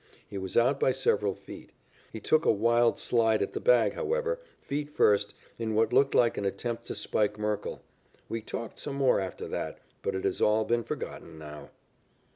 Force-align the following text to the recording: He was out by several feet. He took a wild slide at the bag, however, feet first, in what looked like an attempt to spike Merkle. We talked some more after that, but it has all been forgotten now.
He 0.27 0.39
was 0.39 0.57
out 0.57 0.79
by 0.79 0.93
several 0.93 1.35
feet. 1.35 1.69
He 2.11 2.19
took 2.19 2.43
a 2.43 2.51
wild 2.51 2.97
slide 2.97 3.43
at 3.43 3.53
the 3.53 3.59
bag, 3.59 3.93
however, 3.93 4.39
feet 4.59 4.89
first, 4.89 5.35
in 5.59 5.75
what 5.75 5.93
looked 5.93 6.15
like 6.15 6.39
an 6.39 6.45
attempt 6.45 6.85
to 6.85 6.95
spike 6.95 7.37
Merkle. 7.37 7.83
We 8.27 8.41
talked 8.41 8.79
some 8.79 8.95
more 8.95 9.19
after 9.19 9.47
that, 9.49 9.77
but 10.01 10.15
it 10.15 10.23
has 10.23 10.41
all 10.41 10.65
been 10.65 10.83
forgotten 10.83 11.37
now. 11.37 11.69